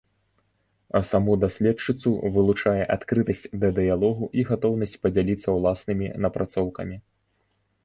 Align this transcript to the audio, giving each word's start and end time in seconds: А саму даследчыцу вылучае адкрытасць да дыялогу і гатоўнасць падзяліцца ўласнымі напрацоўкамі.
А 0.99 1.01
саму 1.09 1.33
даследчыцу 1.43 2.13
вылучае 2.37 2.83
адкрытасць 2.95 3.45
да 3.65 3.71
дыялогу 3.81 4.31
і 4.39 4.47
гатоўнасць 4.49 4.99
падзяліцца 5.07 5.47
ўласнымі 5.61 6.05
напрацоўкамі. 6.27 6.95